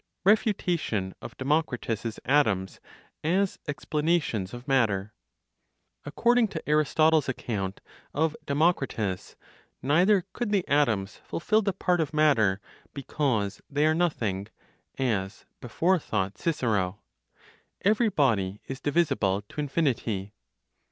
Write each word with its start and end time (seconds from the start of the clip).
REFUTATION 0.25 1.13
OF 1.21 1.37
DEMOCRITUS'S 1.37 2.19
ATOMS 2.25 2.79
AS 3.23 3.59
EXPLANATIONS 3.67 4.51
OF 4.51 4.67
MATTER. 4.67 5.13
(According 6.05 6.47
to 6.47 6.63
Aristotle's 6.67 7.29
account 7.29 7.81
of 8.11 8.35
Democritus), 8.47 9.35
neither 9.83 10.25
could 10.33 10.49
the 10.51 10.67
atoms 10.67 11.17
fulfil 11.17 11.61
the 11.61 11.71
part 11.71 12.01
of 12.01 12.15
matter 12.15 12.59
because 12.95 13.61
they 13.69 13.85
are 13.85 13.93
nothing 13.93 14.47
(as 14.97 15.45
before 15.59 15.99
thought 15.99 16.35
Cicero). 16.35 16.97
Every 17.81 18.09
body 18.09 18.59
is 18.65 18.81
divisible 18.81 19.43
to 19.49 19.59
infinity. 19.59 20.33